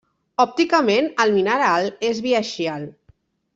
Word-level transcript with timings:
Òpticament, 0.45 1.09
el 1.25 1.35
mineral 1.35 1.91
és 2.11 2.25
biaxial. 2.29 2.89